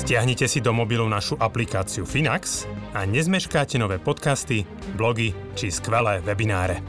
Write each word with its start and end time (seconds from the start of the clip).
Stiahnite 0.00 0.48
si 0.48 0.64
do 0.64 0.72
mobilu 0.72 1.04
našu 1.04 1.36
aplikáciu 1.36 2.08
Finax 2.08 2.64
a 2.96 3.04
nezmeškáte 3.04 3.76
nové 3.76 4.00
podcasty, 4.00 4.64
blogy 4.96 5.36
či 5.52 5.68
skvelé 5.68 6.24
webináre. 6.24 6.80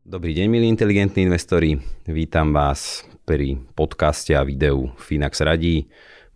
Dobrý 0.00 0.32
deň, 0.32 0.46
milí 0.48 0.72
inteligentní 0.72 1.28
investori. 1.28 1.76
Vítam 2.08 2.56
vás 2.56 3.04
pri 3.28 3.60
podcaste 3.76 4.32
a 4.32 4.40
videu 4.48 4.96
Finax 4.96 5.44
radí. 5.44 5.84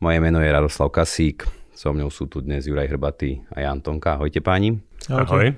Moje 0.04 0.20
meno 0.20 0.36
je 0.44 0.52
Radoslav 0.52 0.92
Kasík, 0.92 1.48
so 1.72 1.96
mnou 1.96 2.12
sú 2.12 2.28
tu 2.28 2.44
dnes 2.44 2.60
Juraj 2.60 2.92
Hrbatý 2.92 3.40
a 3.56 3.64
Jan 3.64 3.80
Tonka. 3.80 4.20
Ahojte 4.20 4.44
páni. 4.44 4.84
Ahoj. 5.08 5.56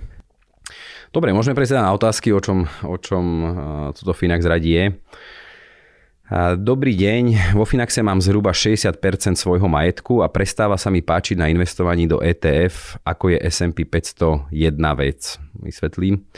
Dobre, 1.11 1.35
môžeme 1.35 1.59
prejsť 1.59 1.83
na 1.83 1.91
otázky, 1.91 2.31
o 2.31 2.39
čom, 2.39 2.63
o 2.87 2.95
čom 3.03 3.25
toto 3.91 4.15
Finax 4.15 4.47
radí 4.47 4.79
je. 4.79 4.87
Dobrý 6.61 6.93
deň, 6.93 7.57
vo 7.57 7.65
Finaxe 7.65 8.05
mám 8.05 8.21
zhruba 8.21 8.53
60% 8.53 9.01
svojho 9.33 9.65
majetku 9.65 10.21
a 10.21 10.29
prestáva 10.29 10.77
sa 10.77 10.93
mi 10.93 11.01
páčiť 11.01 11.41
na 11.41 11.49
investovaní 11.49 12.05
do 12.05 12.21
ETF, 12.21 13.01
ako 13.01 13.33
je 13.33 13.39
S&P 13.49 13.89
500 13.89 14.53
jedna 14.53 14.93
vec. 14.93 15.41
Vysvetlím. 15.57 16.29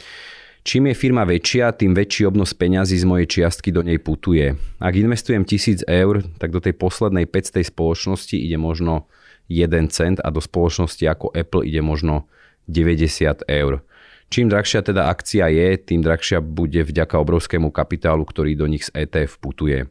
Čím 0.62 0.86
je 0.86 0.94
firma 0.94 1.26
väčšia, 1.26 1.74
tým 1.74 1.90
väčší 1.90 2.22
obnos 2.22 2.54
peňazí 2.54 3.02
z 3.02 3.06
mojej 3.08 3.26
čiastky 3.26 3.74
do 3.74 3.82
nej 3.82 3.98
putuje. 3.98 4.54
Ak 4.78 4.94
investujem 4.94 5.42
1000 5.42 5.82
eur, 5.82 6.22
tak 6.38 6.54
do 6.54 6.62
tej 6.62 6.78
poslednej 6.78 7.26
500 7.26 7.66
spoločnosti 7.74 8.38
ide 8.38 8.62
možno 8.62 9.10
1 9.50 9.90
cent 9.90 10.22
a 10.22 10.30
do 10.30 10.38
spoločnosti 10.38 11.02
ako 11.02 11.34
Apple 11.34 11.66
ide 11.66 11.82
možno 11.82 12.30
90 12.70 13.42
eur. 13.42 13.82
Čím 14.30 14.46
drahšia 14.46 14.86
teda 14.86 15.10
akcia 15.10 15.50
je, 15.50 15.74
tým 15.74 16.06
drahšia 16.06 16.38
bude 16.38 16.86
vďaka 16.86 17.18
obrovskému 17.18 17.74
kapitálu, 17.74 18.22
ktorý 18.22 18.54
do 18.54 18.70
nich 18.70 18.86
z 18.86 18.94
ETF 18.94 19.42
putuje. 19.42 19.90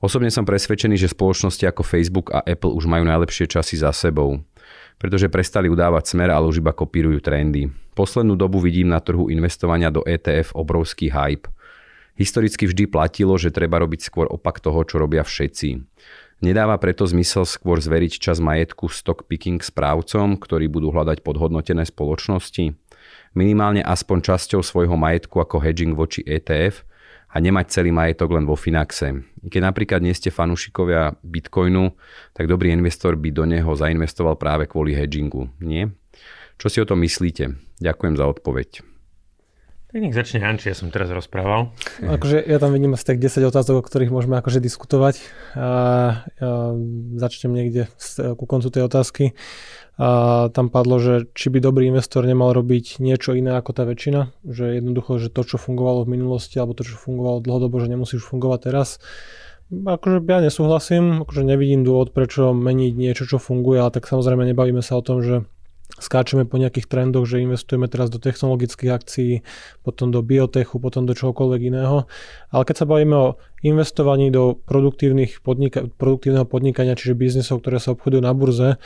Osobne 0.00 0.32
som 0.32 0.48
presvedčený, 0.48 0.96
že 0.96 1.12
spoločnosti 1.12 1.60
ako 1.68 1.84
Facebook 1.84 2.32
a 2.32 2.40
Apple 2.40 2.72
už 2.72 2.88
majú 2.88 3.04
najlepšie 3.04 3.52
časy 3.52 3.76
za 3.76 3.92
sebou, 3.92 4.40
pretože 4.96 5.28
prestali 5.28 5.68
udávať 5.68 6.16
smer, 6.16 6.32
ale 6.32 6.48
už 6.48 6.64
iba 6.64 6.72
kopírujú 6.72 7.20
trendy. 7.20 7.68
Poslednú 7.92 8.32
dobu 8.32 8.64
vidím 8.64 8.88
na 8.88 9.00
trhu 9.00 9.28
investovania 9.28 9.92
do 9.92 10.00
ETF 10.08 10.56
obrovský 10.56 11.12
hype. 11.12 11.52
Historicky 12.16 12.64
vždy 12.64 12.88
platilo, 12.88 13.36
že 13.36 13.52
treba 13.52 13.76
robiť 13.76 14.08
skôr 14.08 14.24
opak 14.24 14.56
toho, 14.64 14.88
čo 14.88 14.96
robia 14.96 15.20
všetci. 15.20 15.84
Nedáva 16.40 16.80
preto 16.80 17.04
zmysel 17.04 17.44
skôr 17.44 17.76
zveriť 17.80 18.24
čas 18.24 18.40
majetku 18.40 18.88
stock 18.88 19.28
picking 19.28 19.60
správcom, 19.60 20.40
ktorí 20.40 20.64
budú 20.68 20.92
hľadať 20.92 21.20
podhodnotené 21.20 21.84
spoločnosti? 21.84 22.85
Minimálne 23.36 23.84
aspoň 23.84 24.32
časťou 24.32 24.64
svojho 24.64 24.96
majetku 24.96 25.36
ako 25.38 25.60
hedging 25.60 25.92
voči 25.92 26.24
ETF 26.24 26.82
a 27.30 27.36
nemať 27.36 27.68
celý 27.68 27.92
majetok 27.92 28.32
len 28.32 28.48
vo 28.48 28.56
Finaxe. 28.56 29.12
Keď 29.44 29.60
napríklad 29.60 30.00
nie 30.00 30.16
ste 30.16 30.32
fanúšikovia 30.32 31.20
Bitcoinu, 31.20 31.92
tak 32.32 32.48
dobrý 32.48 32.72
investor 32.72 33.14
by 33.20 33.28
do 33.28 33.44
neho 33.44 33.68
zainvestoval 33.76 34.40
práve 34.40 34.64
kvôli 34.64 34.96
hedgingu, 34.96 35.52
nie? 35.60 35.84
Čo 36.56 36.72
si 36.72 36.80
o 36.80 36.88
tom 36.88 37.04
myslíte? 37.04 37.52
Ďakujem 37.76 38.16
za 38.16 38.24
odpoveď. 38.24 38.95
Nech 39.96 40.12
začne 40.12 40.44
Janči, 40.44 40.68
ja 40.68 40.76
som 40.76 40.92
teraz 40.92 41.08
rozprával. 41.08 41.72
Akože 42.04 42.44
ja 42.44 42.60
tam 42.60 42.76
vidím 42.76 42.92
asi 42.92 43.08
tak 43.08 43.16
10 43.16 43.48
otázok, 43.48 43.80
o 43.80 43.86
ktorých 43.86 44.12
môžeme 44.12 44.36
akože 44.36 44.60
diskutovať. 44.60 45.24
A, 45.56 45.56
a 45.56 45.68
začnem 47.16 47.56
niekde 47.56 47.88
ku 48.36 48.44
koncu 48.44 48.68
tej 48.68 48.84
otázky 48.84 49.32
a 49.96 50.52
tam 50.52 50.68
padlo, 50.68 51.00
že 51.00 51.32
či 51.32 51.48
by 51.48 51.64
dobrý 51.64 51.88
investor 51.88 52.28
nemal 52.28 52.52
robiť 52.52 53.00
niečo 53.00 53.32
iné 53.32 53.56
ako 53.56 53.72
tá 53.72 53.88
väčšina, 53.88 54.28
že 54.44 54.76
jednoducho, 54.76 55.16
že 55.16 55.32
to, 55.32 55.40
čo 55.40 55.56
fungovalo 55.56 56.04
v 56.04 56.20
minulosti 56.20 56.60
alebo 56.60 56.76
to, 56.76 56.84
čo 56.84 57.00
fungovalo 57.00 57.40
dlhodobo, 57.40 57.80
že 57.80 57.88
nemusí 57.88 58.20
už 58.20 58.28
fungovať 58.28 58.68
teraz. 58.68 59.00
Akože 59.72 60.20
ja 60.28 60.44
nesúhlasím, 60.44 61.24
akože 61.24 61.42
nevidím 61.48 61.82
dôvod, 61.82 62.12
prečo 62.12 62.52
meniť 62.52 62.92
niečo, 62.92 63.24
čo 63.24 63.40
funguje, 63.40 63.80
ale 63.80 63.90
tak 63.90 64.04
samozrejme 64.04 64.44
nebavíme 64.52 64.84
sa 64.84 65.00
o 65.00 65.02
tom, 65.02 65.24
že 65.24 65.48
skáčeme 65.96 66.44
po 66.44 66.60
nejakých 66.60 66.90
trendoch, 66.90 67.24
že 67.24 67.40
investujeme 67.40 67.88
teraz 67.88 68.12
do 68.12 68.20
technologických 68.20 68.90
akcií, 68.92 69.32
potom 69.80 70.12
do 70.12 70.20
biotechu, 70.20 70.76
potom 70.76 71.08
do 71.08 71.16
čohokoľvek 71.16 71.60
iného. 71.72 72.04
Ale 72.52 72.62
keď 72.66 72.76
sa 72.84 72.86
bavíme 72.86 73.16
o 73.16 73.28
investovaní 73.64 74.28
do 74.28 74.58
produktívnych 74.66 75.40
podnika- 75.40 75.88
produktívneho 75.88 76.44
podnikania, 76.44 76.98
čiže 76.98 77.16
biznisov, 77.16 77.64
ktoré 77.64 77.80
sa 77.80 77.96
obchodujú 77.96 78.22
na 78.22 78.34
burze, 78.36 78.76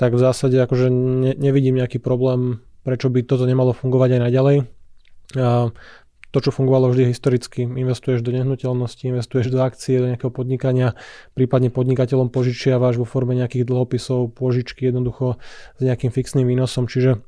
tak 0.00 0.16
v 0.16 0.22
zásade 0.22 0.56
akože 0.56 0.88
ne, 0.90 1.32
nevidím 1.36 1.76
nejaký 1.76 2.00
problém, 2.00 2.64
prečo 2.86 3.12
by 3.12 3.26
toto 3.26 3.44
nemalo 3.44 3.76
fungovať 3.76 4.16
aj 4.16 4.20
naďalej. 4.30 4.56
A 5.34 5.74
to, 6.34 6.42
čo 6.42 6.50
fungovalo 6.50 6.90
vždy 6.90 7.14
historicky. 7.14 7.62
Investuješ 7.62 8.26
do 8.26 8.34
nehnuteľnosti, 8.34 9.06
investuješ 9.06 9.54
do 9.54 9.62
akcie, 9.62 10.02
do 10.02 10.10
nejakého 10.10 10.34
podnikania, 10.34 10.98
prípadne 11.38 11.70
podnikateľom 11.70 12.34
požičiavaš 12.34 12.98
vo 12.98 13.06
forme 13.06 13.38
nejakých 13.38 13.62
dlhopisov, 13.62 14.34
požičky 14.34 14.90
jednoducho 14.90 15.38
s 15.78 15.80
nejakým 15.86 16.10
fixným 16.10 16.50
výnosom. 16.50 16.90
Čiže 16.90 17.22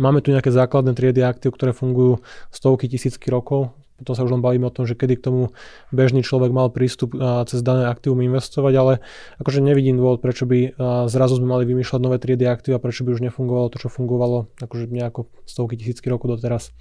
máme 0.00 0.24
tu 0.24 0.32
nejaké 0.32 0.48
základné 0.48 0.96
triedy 0.96 1.20
aktív, 1.20 1.52
ktoré 1.52 1.76
fungujú 1.76 2.24
stovky 2.48 2.88
tisícky 2.88 3.28
rokov. 3.28 3.76
Potom 3.96 4.12
sa 4.12 4.28
už 4.28 4.36
len 4.36 4.44
bavíme 4.44 4.68
o 4.68 4.72
tom, 4.72 4.84
že 4.84 4.92
kedy 4.92 5.16
k 5.16 5.24
tomu 5.24 5.56
bežný 5.88 6.20
človek 6.20 6.52
mal 6.52 6.68
prístup 6.68 7.16
cez 7.48 7.64
dané 7.64 7.88
aktívum 7.88 8.20
investovať, 8.28 8.72
ale 8.76 8.92
akože 9.40 9.64
nevidím 9.64 9.96
dôvod, 9.96 10.20
prečo 10.20 10.44
by 10.44 10.76
zrazu 11.08 11.40
sme 11.40 11.48
mali 11.48 11.64
vymýšľať 11.64 12.00
nové 12.04 12.20
triedy 12.20 12.44
aktív 12.44 12.76
a 12.76 12.80
prečo 12.84 13.08
by 13.08 13.16
už 13.16 13.24
nefungovalo 13.24 13.72
to, 13.72 13.80
čo 13.80 13.88
fungovalo 13.88 14.52
akože 14.60 14.92
nejako 14.92 15.32
stovky 15.48 15.80
tisícky 15.80 16.12
rokov 16.12 16.36
doteraz. 16.36 16.76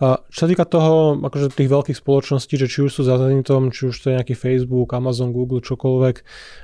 Čo 0.00 0.38
sa 0.38 0.48
týka 0.48 0.64
toho, 0.64 1.20
akože 1.20 1.52
tých 1.52 1.70
veľkých 1.70 1.98
spoločností, 1.98 2.56
že 2.58 2.66
či 2.66 2.86
už 2.86 2.90
sú 2.90 3.02
za 3.04 3.20
Zenitom, 3.20 3.70
či 3.70 3.92
už 3.92 3.94
to 3.98 4.10
je 4.10 4.16
nejaký 4.18 4.34
Facebook, 4.34 4.94
Amazon, 4.96 5.30
Google, 5.30 5.62
čokoľvek, 5.62 6.16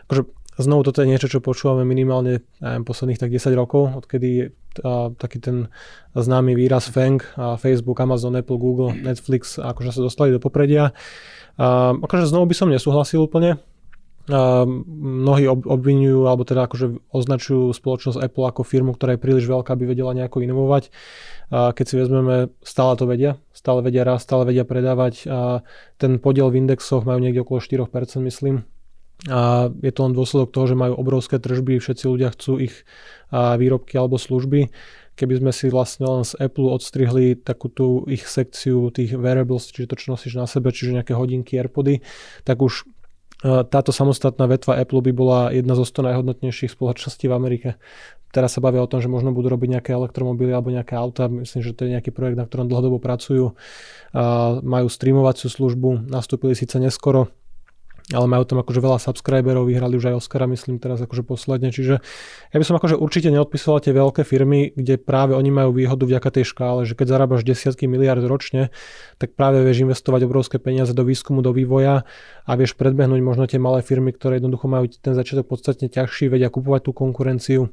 akože 0.09 0.23
znovu 0.59 0.83
toto 0.83 1.01
je 1.03 1.11
niečo, 1.11 1.31
čo 1.31 1.39
počúvame 1.39 1.87
minimálne 1.87 2.43
neviem, 2.59 2.83
posledných 2.83 3.21
tak 3.23 3.31
10 3.31 3.55
rokov, 3.55 3.95
odkedy 3.95 4.51
a, 4.83 5.15
taký 5.15 5.39
ten 5.39 5.71
známy 6.19 6.59
výraz 6.59 6.91
FANG, 6.91 7.23
a 7.39 7.55
Facebook, 7.55 8.03
Amazon, 8.03 8.35
Apple, 8.35 8.59
Google, 8.59 8.91
Netflix, 8.95 9.57
akože 9.57 9.95
sa 9.95 10.01
dostali 10.03 10.35
do 10.35 10.43
popredia. 10.43 10.91
A, 11.55 11.95
akože 11.95 12.27
znovu 12.27 12.51
by 12.51 12.55
som 12.59 12.69
nesúhlasil 12.69 13.23
úplne, 13.23 13.63
mnohí 14.29 15.49
obvinujú, 15.49 16.29
alebo 16.29 16.45
teda 16.45 16.69
akože 16.69 17.01
označujú 17.09 17.73
spoločnosť 17.73 18.21
Apple 18.21 18.45
ako 18.45 18.61
firmu, 18.61 18.93
ktorá 18.93 19.17
je 19.17 19.25
príliš 19.25 19.49
veľká, 19.49 19.73
aby 19.73 19.89
vedela 19.89 20.13
nejako 20.13 20.45
inovovať. 20.45 20.93
Keď 21.49 21.85
si 21.89 21.95
vezmeme, 21.97 22.53
stále 22.61 22.93
to 23.01 23.09
vedia, 23.09 23.41
stále 23.57 23.81
vedia 23.81 24.05
rast, 24.05 24.29
stále 24.29 24.45
vedia 24.45 24.69
predávať 24.69 25.25
ten 25.97 26.21
podiel 26.21 26.53
v 26.53 26.61
indexoch 26.61 27.09
majú 27.09 27.25
niekde 27.25 27.41
okolo 27.41 27.65
4%, 27.65 27.89
myslím. 28.29 28.69
A 29.27 29.73
je 29.83 29.91
to 29.91 30.01
len 30.07 30.15
dôsledok 30.15 30.55
toho, 30.55 30.71
že 30.71 30.79
majú 30.79 30.95
obrovské 30.95 31.41
tržby, 31.43 31.81
všetci 31.83 32.05
ľudia 32.07 32.31
chcú 32.37 32.61
ich 32.63 32.85
výrobky 33.33 33.97
alebo 33.97 34.15
služby. 34.21 34.71
Keby 35.19 35.43
sme 35.43 35.51
si 35.51 35.67
vlastne 35.67 36.07
len 36.07 36.23
z 36.23 36.39
Apple 36.39 36.71
odstrihli 36.71 37.35
takú 37.35 37.67
tú 37.67 38.07
ich 38.07 38.23
sekciu 38.29 38.95
tých 38.95 39.19
wearables, 39.19 39.67
čiže 39.75 39.91
to, 39.91 39.99
čo 39.99 40.15
nosíš 40.15 40.39
na 40.39 40.47
sebe, 40.47 40.71
čiže 40.71 40.95
nejaké 40.95 41.19
hodinky, 41.19 41.59
Airpody, 41.59 42.07
tak 42.47 42.63
už 42.63 42.87
táto 43.45 43.95
samostatná 43.95 44.51
vetva 44.51 44.83
Apple 44.83 44.99
by 44.99 45.13
bola 45.15 45.41
jedna 45.55 45.79
zo 45.79 45.87
100 45.87 46.11
najhodnotnejších 46.11 46.75
spoločností 46.75 47.31
v 47.31 47.37
Amerike. 47.39 47.69
Teraz 48.29 48.59
sa 48.59 48.61
bavia 48.61 48.85
o 48.85 48.91
tom, 48.91 49.01
že 49.01 49.09
možno 49.09 49.33
budú 49.33 49.49
robiť 49.49 49.79
nejaké 49.79 49.91
elektromobily 49.97 50.53
alebo 50.53 50.69
nejaké 50.69 50.93
auta. 50.99 51.33
Myslím, 51.33 51.65
že 51.65 51.73
to 51.73 51.87
je 51.87 51.97
nejaký 51.97 52.13
projekt, 52.13 52.37
na 52.37 52.45
ktorom 52.45 52.69
dlhodobo 52.69 53.01
pracujú. 53.01 53.57
Majú 54.61 54.87
streamovaciu 54.91 55.49
službu, 55.49 56.11
nastúpili 56.13 56.53
síce 56.53 56.77
neskoro, 56.77 57.33
ale 58.09 58.25
majú 58.25 58.45
tam 58.49 58.65
akože 58.65 58.81
veľa 58.81 58.99
subscriberov, 59.05 59.69
vyhrali 59.69 60.01
už 60.01 60.13
aj 60.13 60.25
Oscara, 60.25 60.49
myslím 60.49 60.81
teraz 60.81 60.97
akože 61.05 61.29
posledne, 61.29 61.69
čiže 61.69 62.01
ja 62.53 62.57
by 62.57 62.65
som 62.65 62.81
akože 62.81 62.97
určite 62.97 63.29
neodpisoval 63.29 63.85
tie 63.85 63.93
veľké 63.93 64.25
firmy, 64.25 64.73
kde 64.73 64.97
práve 64.97 65.37
oni 65.37 65.53
majú 65.53 65.77
výhodu 65.77 66.09
vďaka 66.09 66.41
tej 66.41 66.45
škále, 66.49 66.89
že 66.89 66.97
keď 66.97 67.07
zarábaš 67.13 67.45
desiatky 67.45 67.85
miliard 67.85 68.25
ročne, 68.25 68.73
tak 69.21 69.37
práve 69.37 69.61
vieš 69.61 69.85
investovať 69.85 70.25
obrovské 70.25 70.57
peniaze 70.57 70.97
do 70.97 71.05
výskumu, 71.05 71.45
do 71.45 71.53
vývoja 71.53 72.09
a 72.49 72.51
vieš 72.57 72.73
predbehnúť 72.81 73.21
možno 73.21 73.45
tie 73.45 73.61
malé 73.61 73.85
firmy, 73.85 74.17
ktoré 74.17 74.41
jednoducho 74.41 74.73
majú 74.73 74.89
ten 74.89 75.13
začiatok 75.13 75.53
podstatne 75.53 75.93
ťažší, 75.93 76.33
vedia 76.33 76.49
kupovať 76.49 76.89
tú 76.89 76.97
konkurenciu, 76.97 77.69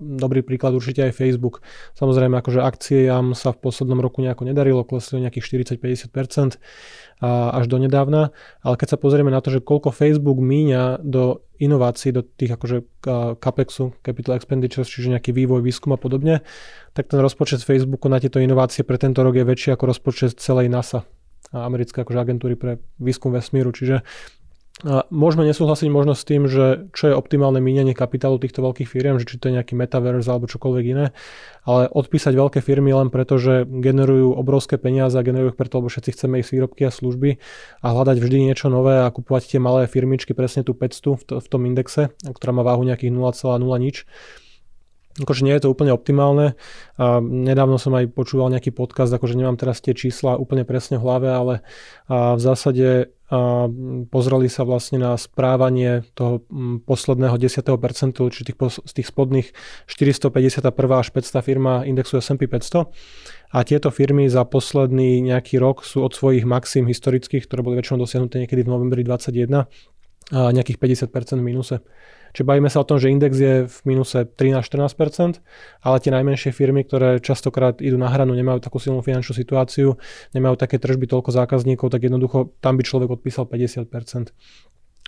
dobrý 0.00 0.40
príklad 0.40 0.72
určite 0.72 1.04
aj 1.04 1.12
Facebook. 1.12 1.60
Samozrejme, 1.92 2.40
akože 2.40 2.64
akciám 2.64 3.36
sa 3.36 3.52
v 3.52 3.60
poslednom 3.60 4.00
roku 4.00 4.24
nejako 4.24 4.48
nedarilo, 4.48 4.86
klesli 4.88 5.20
nejakých 5.20 5.76
40-50% 5.76 6.56
až 7.52 7.64
do 7.66 7.76
nedávna, 7.82 8.30
ale 8.62 8.74
keď 8.78 8.94
sa 8.94 8.98
pozrieme 8.98 9.34
na 9.34 9.42
to, 9.42 9.50
že 9.50 9.60
koľko 9.60 9.90
Facebook 9.90 10.38
míňa 10.38 11.02
do 11.02 11.42
inovácií, 11.58 12.14
do 12.14 12.22
tých 12.22 12.54
akože 12.54 13.02
CAPEXu, 13.42 13.98
Capital 14.06 14.38
Expenditures, 14.38 14.86
čiže 14.86 15.18
nejaký 15.18 15.34
vývoj, 15.34 15.58
výskum 15.58 15.90
a 15.92 15.98
podobne, 15.98 16.46
tak 16.94 17.10
ten 17.10 17.18
rozpočet 17.18 17.66
Facebooku 17.66 18.06
na 18.06 18.22
tieto 18.22 18.38
inovácie 18.38 18.86
pre 18.86 18.96
tento 19.02 19.26
rok 19.26 19.34
je 19.34 19.42
väčší 19.42 19.74
ako 19.74 19.90
rozpočet 19.90 20.38
celej 20.38 20.70
NASA 20.70 21.02
americké 21.52 22.04
akože 22.04 22.18
agentúry 22.20 22.60
pre 22.60 22.76
výskum 23.00 23.32
vesmíru. 23.32 23.72
Čiže 23.72 24.04
Môžeme 25.10 25.42
nesúhlasiť 25.42 25.90
možno 25.90 26.14
s 26.14 26.22
tým, 26.22 26.46
že 26.46 26.86
čo 26.94 27.10
je 27.10 27.14
optimálne 27.18 27.58
míňanie 27.58 27.98
kapitálu 27.98 28.38
týchto 28.38 28.62
veľkých 28.62 28.86
firiem, 28.86 29.18
že 29.18 29.26
či 29.26 29.34
to 29.34 29.50
je 29.50 29.58
nejaký 29.58 29.74
metaverse 29.74 30.30
alebo 30.30 30.46
čokoľvek 30.46 30.84
iné, 30.86 31.10
ale 31.66 31.90
odpísať 31.90 32.38
veľké 32.38 32.62
firmy 32.62 32.94
len 32.94 33.10
preto, 33.10 33.42
že 33.42 33.66
generujú 33.66 34.38
obrovské 34.38 34.78
peniaze 34.78 35.18
a 35.18 35.26
generujú 35.26 35.50
ich 35.50 35.58
preto, 35.58 35.82
lebo 35.82 35.90
všetci 35.90 36.14
chceme 36.14 36.38
ich 36.38 36.46
výrobky 36.46 36.86
a 36.86 36.94
služby 36.94 37.42
a 37.82 37.86
hľadať 37.90 38.22
vždy 38.22 38.38
niečo 38.46 38.70
nové 38.70 39.02
a 39.02 39.10
kupovať 39.10 39.58
tie 39.58 39.58
malé 39.58 39.90
firmičky, 39.90 40.30
presne 40.30 40.62
tú 40.62 40.78
500 40.78 40.94
v, 40.94 41.22
to, 41.26 41.34
v 41.42 41.48
tom 41.50 41.66
indexe, 41.66 42.14
ktorá 42.22 42.54
má 42.54 42.62
váhu 42.62 42.86
nejakých 42.86 43.10
0,0 43.10 43.58
nič 43.82 44.06
akože 45.22 45.42
nie 45.44 45.54
je 45.54 45.62
to 45.66 45.72
úplne 45.72 45.92
optimálne. 45.92 46.54
A 46.98 47.18
nedávno 47.22 47.76
som 47.76 47.94
aj 47.94 48.10
počúval 48.14 48.50
nejaký 48.54 48.70
podcast, 48.70 49.12
akože 49.12 49.38
nemám 49.38 49.58
teraz 49.58 49.82
tie 49.82 49.92
čísla 49.92 50.38
úplne 50.38 50.62
presne 50.62 50.98
v 50.98 51.04
hlave, 51.04 51.28
ale 51.30 51.54
a 52.08 52.34
v 52.34 52.40
zásade 52.40 53.12
a 53.28 53.68
pozreli 54.08 54.48
sa 54.48 54.64
vlastne 54.64 55.04
na 55.04 55.12
správanie 55.20 56.00
toho 56.16 56.40
posledného 56.88 57.36
10%, 57.36 57.60
či 58.32 58.40
tých, 58.40 58.56
z 58.56 58.92
tých 58.96 59.08
spodných 59.12 59.52
451 59.84 60.64
až 60.72 61.08
500 61.12 61.44
firma 61.44 61.84
indexu 61.84 62.16
S&P 62.24 62.48
500. 62.48 62.88
A 63.52 63.58
tieto 63.68 63.92
firmy 63.92 64.32
za 64.32 64.48
posledný 64.48 65.20
nejaký 65.20 65.60
rok 65.60 65.84
sú 65.84 66.08
od 66.08 66.16
svojich 66.16 66.48
maxim 66.48 66.88
historických, 66.88 67.44
ktoré 67.44 67.60
boli 67.60 67.76
väčšinou 67.76 68.00
dosiahnuté 68.00 68.40
niekedy 68.40 68.64
v 68.64 68.72
novembri 68.72 69.04
2021, 69.04 69.68
a 70.32 70.52
nejakých 70.52 70.76
50% 70.76 71.40
v 71.40 71.44
mínuse. 71.44 71.76
Čiže 72.36 72.44
bavíme 72.44 72.68
sa 72.68 72.84
o 72.84 72.88
tom, 72.88 73.00
že 73.00 73.08
index 73.08 73.32
je 73.40 73.54
v 73.64 73.78
minuse 73.88 74.28
13-14%, 74.28 75.40
ale 75.80 75.96
tie 75.98 76.12
najmenšie 76.12 76.52
firmy, 76.52 76.84
ktoré 76.84 77.24
častokrát 77.24 77.80
idú 77.80 77.96
na 77.96 78.12
hranu, 78.12 78.36
nemajú 78.36 78.60
takú 78.60 78.76
silnú 78.76 79.00
finančnú 79.00 79.32
situáciu, 79.32 79.96
nemajú 80.36 80.60
také 80.60 80.76
tržby, 80.76 81.08
toľko 81.08 81.32
zákazníkov, 81.32 81.88
tak 81.88 82.04
jednoducho 82.04 82.52
tam 82.60 82.76
by 82.76 82.84
človek 82.84 83.08
odpísal 83.16 83.48
50%. 83.48 84.36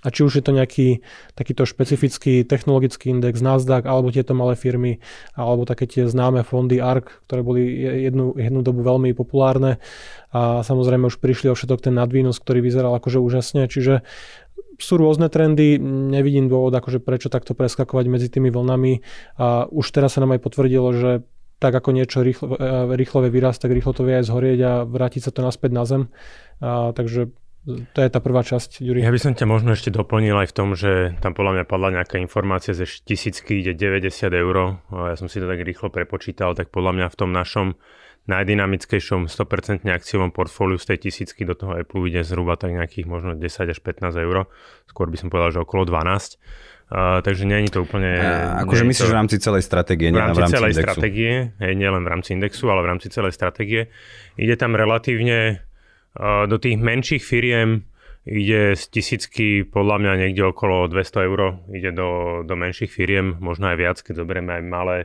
A 0.00 0.08
či 0.08 0.24
už 0.24 0.40
je 0.40 0.44
to 0.48 0.56
nejaký 0.56 1.04
takýto 1.36 1.68
špecifický 1.68 2.48
technologický 2.48 3.12
index 3.12 3.44
Nasdaq, 3.44 3.84
alebo 3.84 4.08
tieto 4.08 4.32
malé 4.32 4.56
firmy, 4.56 4.96
alebo 5.36 5.68
také 5.68 5.84
tie 5.84 6.08
známe 6.08 6.40
fondy 6.40 6.80
ARK, 6.80 7.28
ktoré 7.28 7.44
boli 7.44 7.84
jednu, 8.08 8.32
jednu 8.32 8.64
dobu 8.64 8.80
veľmi 8.80 9.12
populárne 9.12 9.76
a 10.32 10.64
samozrejme 10.64 11.04
už 11.04 11.20
prišli 11.20 11.52
o 11.52 11.58
všetok 11.58 11.84
ten 11.84 12.00
nadvýnos, 12.00 12.40
ktorý 12.40 12.64
vyzeral 12.64 12.96
akože 12.96 13.20
úžasne. 13.20 13.68
Čiže 13.68 14.00
sú 14.80 14.98
rôzne 14.98 15.28
trendy, 15.28 15.76
nevidím 15.80 16.48
dôvod, 16.48 16.74
akože 16.74 16.98
prečo 17.04 17.28
takto 17.28 17.52
preskakovať 17.52 18.04
medzi 18.08 18.28
tými 18.32 18.48
vlnami 18.48 19.04
a 19.38 19.68
už 19.68 19.86
teraz 19.92 20.16
sa 20.16 20.24
nám 20.24 20.34
aj 20.36 20.40
potvrdilo, 20.42 20.88
že 20.96 21.10
tak 21.60 21.76
ako 21.76 21.92
niečo 21.92 22.24
rýchlo, 22.24 22.56
e, 22.56 22.96
rýchlo 22.96 23.20
vie 23.28 23.30
vyrast, 23.36 23.60
tak 23.60 23.76
rýchlo 23.76 23.92
to 23.92 24.02
vie 24.08 24.16
aj 24.16 24.26
zhorieť 24.26 24.60
a 24.64 24.72
vrátiť 24.88 25.28
sa 25.28 25.30
to 25.30 25.44
naspäť 25.44 25.70
na 25.76 25.84
zem. 25.84 26.02
A, 26.64 26.96
takže 26.96 27.28
to 27.68 27.98
je 28.00 28.08
tá 28.08 28.24
prvá 28.24 28.40
časť, 28.40 28.80
Juri. 28.80 29.04
Ja 29.04 29.12
by 29.12 29.20
som 29.20 29.36
ťa 29.36 29.44
možno 29.44 29.76
ešte 29.76 29.92
doplnil 29.92 30.32
aj 30.32 30.48
v 30.48 30.56
tom, 30.56 30.72
že 30.72 31.12
tam 31.20 31.36
podľa 31.36 31.60
mňa 31.60 31.64
padla 31.68 32.00
nejaká 32.00 32.16
informácia, 32.16 32.72
že 32.72 32.88
tisícky 33.04 33.60
ide 33.60 33.76
90 33.76 34.08
eur. 34.32 34.80
Ja 34.88 35.16
som 35.20 35.28
si 35.28 35.36
to 35.36 35.44
tak 35.44 35.60
rýchlo 35.60 35.92
prepočítal, 35.92 36.56
tak 36.56 36.72
podľa 36.72 36.96
mňa 36.96 37.06
v 37.12 37.18
tom 37.20 37.30
našom 37.36 37.76
najdynamickejšom 38.28 39.32
100% 39.32 39.88
akciovom 39.88 40.30
portfóliu 40.30 40.76
z 40.76 40.94
tej 40.94 41.08
tisícky 41.08 41.48
do 41.48 41.56
toho 41.56 41.80
Apple 41.80 42.04
ide 42.04 42.20
zhruba 42.20 42.60
tak 42.60 42.76
nejakých 42.76 43.08
možno 43.08 43.32
10 43.32 43.46
až 43.46 43.78
15 43.80 44.12
eur. 44.20 44.46
Skôr 44.86 45.08
by 45.08 45.16
som 45.16 45.28
povedal, 45.32 45.56
že 45.56 45.60
okolo 45.64 45.88
12. 45.88 46.36
Uh, 46.90 47.22
takže 47.22 47.46
nie 47.46 47.70
je 47.70 47.78
to 47.78 47.86
úplne... 47.86 48.18
Uh, 48.18 48.66
akože 48.66 48.82
myslíš 48.82 49.06
to, 49.06 49.14
v 49.14 49.18
rámci 49.22 49.36
celej 49.38 49.62
stratégie, 49.62 50.10
v 50.10 50.18
rámci, 50.18 50.34
v 50.34 50.42
rámci 50.42 50.54
celej 50.58 50.72
indexu. 50.74 50.86
stratégie, 50.90 51.32
hej, 51.62 51.72
nielen 51.78 52.02
v 52.02 52.08
rámci 52.10 52.28
indexu, 52.34 52.64
ale 52.66 52.80
v 52.82 52.88
rámci 52.90 53.06
celej 53.14 53.32
stratégie. 53.38 53.82
Ide 54.34 54.58
tam 54.58 54.74
relatívne 54.74 55.62
uh, 56.18 56.50
do 56.50 56.58
tých 56.58 56.82
menších 56.82 57.22
firiem, 57.22 57.86
ide 58.26 58.74
z 58.74 58.82
tisícky 58.90 59.62
podľa 59.62 60.02
mňa 60.02 60.12
niekde 60.18 60.50
okolo 60.50 60.90
200 60.90 61.30
eur, 61.30 61.40
ide 61.70 61.94
do, 61.94 62.42
do 62.42 62.54
menších 62.58 62.90
firiem, 62.90 63.38
možno 63.38 63.70
aj 63.70 63.76
viac, 63.78 63.96
keď 64.02 64.26
zoberieme 64.26 64.58
aj 64.58 64.62
malé 64.66 64.96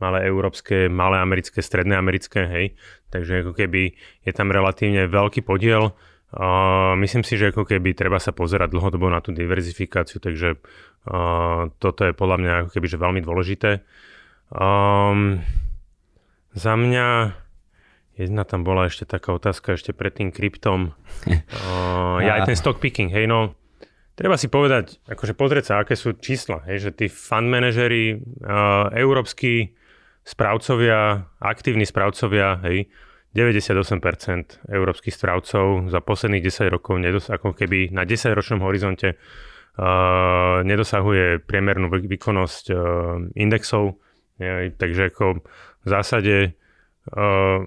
malé 0.00 0.26
európske, 0.26 0.88
malé 0.88 1.20
americké, 1.20 1.60
stredné 1.60 1.94
americké, 1.94 2.48
hej. 2.48 2.66
Takže 3.12 3.44
ako 3.46 3.52
keby 3.54 3.94
je 4.24 4.32
tam 4.32 4.48
relatívne 4.48 5.06
veľký 5.06 5.44
podiel. 5.44 5.92
Uh, 6.30 6.94
myslím 7.02 7.26
si, 7.26 7.34
že 7.34 7.50
ako 7.50 7.66
keby 7.66 7.92
treba 7.92 8.22
sa 8.22 8.30
pozerať 8.30 8.70
dlhodobo 8.70 9.10
na 9.10 9.18
tú 9.18 9.34
diverzifikáciu, 9.34 10.22
takže 10.22 10.56
uh, 10.56 11.68
toto 11.82 12.06
je 12.06 12.14
podľa 12.14 12.36
mňa 12.38 12.52
ako 12.64 12.70
keby 12.70 12.86
že 12.86 13.02
veľmi 13.02 13.20
dôležité. 13.20 13.82
Um, 14.54 15.42
za 16.54 16.74
mňa 16.78 17.34
jedna 18.14 18.42
tam 18.46 18.62
bola 18.62 18.86
ešte 18.86 19.08
taká 19.08 19.34
otázka 19.34 19.74
ešte 19.74 19.90
pred 19.90 20.14
tým 20.14 20.30
kryptom. 20.30 20.94
Uh, 21.50 22.22
ja 22.24 22.40
aj 22.40 22.48
ten 22.48 22.56
stock 22.56 22.80
picking, 22.80 23.12
hej 23.12 23.28
no, 23.28 23.52
treba 24.16 24.36
si 24.40 24.48
povedať, 24.48 25.00
akože 25.04 25.36
pozrieť 25.36 25.64
sa, 25.64 25.74
aké 25.80 25.96
sú 25.96 26.16
čísla, 26.16 26.64
hej, 26.68 26.88
že 26.88 26.90
tí 26.92 27.06
fund 27.08 27.48
manažery 27.48 28.16
uh, 28.16 28.88
európsky 28.92 29.76
správcovia, 30.24 31.30
aktívni 31.40 31.88
správcovia, 31.88 32.60
hej, 32.66 32.88
98% 33.30 34.66
európskych 34.66 35.14
správcov 35.14 35.86
za 35.86 36.00
posledných 36.02 36.42
10 36.42 36.66
rokov 36.74 36.98
nedos- 36.98 37.30
ako 37.30 37.54
keby 37.54 37.94
na 37.94 38.02
10-ročnom 38.02 38.58
horizonte 38.66 39.14
uh, 39.14 40.66
nedosahuje 40.66 41.38
priemernú 41.46 41.94
výkonnosť 41.94 42.64
uh, 42.70 42.78
indexov. 43.38 44.02
Je, 44.40 44.74
takže 44.74 45.14
ako 45.14 45.46
v 45.84 45.86
zásade 45.86 46.36
uh, 47.14 47.62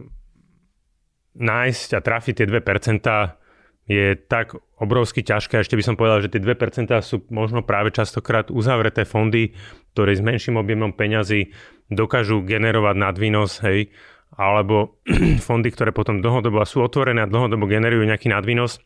nájsť 1.40 1.90
a 1.96 2.00
trafiť 2.04 2.34
tie 2.44 2.48
2% 2.50 3.40
je 3.84 4.16
tak 4.16 4.56
obrovsky 4.80 5.24
ťažké. 5.24 5.60
Ešte 5.60 5.76
by 5.76 5.84
som 5.84 5.96
povedal, 6.00 6.24
že 6.24 6.32
tie 6.32 6.40
2% 6.40 6.92
sú 7.04 7.24
možno 7.32 7.64
práve 7.68 7.92
častokrát 7.92 8.48
uzavreté 8.48 9.04
fondy, 9.04 9.56
ktoré 9.96 10.16
s 10.16 10.24
menším 10.24 10.60
objemom 10.60 10.96
peňazí 10.96 11.52
dokážu 11.92 12.44
generovať 12.44 12.96
nadvýnos, 12.96 13.60
hej, 13.66 13.92
alebo 14.34 15.02
fondy, 15.46 15.70
ktoré 15.70 15.92
potom 15.92 16.20
dlhodobo 16.22 16.64
sú 16.64 16.82
otvorené 16.84 17.26
a 17.26 17.32
dlhodobo 17.32 17.70
generujú 17.70 18.04
nejaký 18.06 18.32
nadvýnos. 18.32 18.82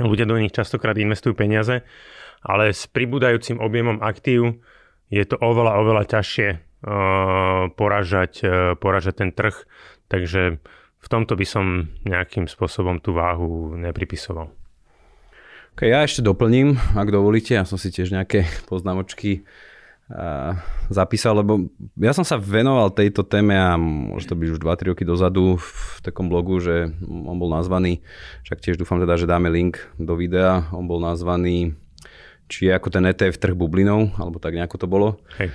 Ľudia 0.00 0.24
do 0.24 0.38
nich 0.38 0.54
častokrát 0.54 0.96
investujú 0.96 1.36
peniaze, 1.36 1.84
ale 2.40 2.72
s 2.72 2.88
pribúdajúcim 2.88 3.60
objemom 3.60 4.00
aktív 4.00 4.64
je 5.10 5.24
to 5.26 5.36
oveľa, 5.36 5.76
oveľa 5.82 6.04
ťažšie 6.08 6.48
uh, 6.54 7.68
poražať, 7.74 8.32
uh, 8.46 8.52
poražať 8.78 9.14
ten 9.26 9.30
trh. 9.34 9.66
Takže 10.08 10.62
v 11.00 11.08
tomto 11.08 11.34
by 11.34 11.46
som 11.48 11.64
nejakým 12.06 12.46
spôsobom 12.46 13.02
tú 13.02 13.12
váhu 13.12 13.74
nepripisoval. 13.76 14.52
Ok, 15.74 15.86
ja 15.86 16.04
ešte 16.04 16.20
doplním, 16.20 16.76
ak 16.98 17.08
dovolíte, 17.08 17.56
ja 17.56 17.64
som 17.64 17.76
si 17.76 17.88
tiež 17.88 18.14
nejaké 18.14 18.46
poznámočky 18.70 19.44
zapísal, 20.90 21.38
lebo 21.38 21.70
ja 21.94 22.10
som 22.10 22.26
sa 22.26 22.34
venoval 22.34 22.90
tejto 22.90 23.22
téme 23.22 23.54
a 23.54 23.78
môže 23.78 24.26
to 24.26 24.34
byť 24.34 24.48
už 24.56 24.60
2-3 24.62 24.90
roky 24.90 25.04
dozadu 25.06 25.62
v 25.62 25.98
takom 26.02 26.26
blogu, 26.26 26.58
že 26.58 26.90
on 27.06 27.38
bol 27.38 27.46
nazvaný, 27.46 28.02
však 28.42 28.58
tiež 28.58 28.76
dúfam 28.76 28.98
teda, 28.98 29.14
že 29.14 29.30
dáme 29.30 29.46
link 29.46 29.78
do 30.02 30.18
videa, 30.18 30.66
on 30.74 30.90
bol 30.90 30.98
nazvaný 30.98 31.78
či 32.50 32.66
je 32.66 32.74
ako 32.74 32.90
ten 32.90 33.06
ETF 33.06 33.38
trh 33.38 33.54
bublinou, 33.54 34.10
alebo 34.18 34.42
tak 34.42 34.58
nejako 34.58 34.76
to 34.82 34.86
bolo. 34.90 35.22
Hej. 35.38 35.54